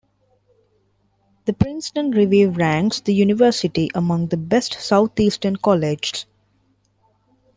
The 1.45 1.53
Princeton 1.53 2.09
Review 2.09 2.49
ranks 2.49 3.01
the 3.01 3.13
university 3.13 3.91
among 3.93 4.29
the 4.29 4.35
Best 4.37 4.79
Southeastern 4.81 5.57
Colleges. 5.57 6.25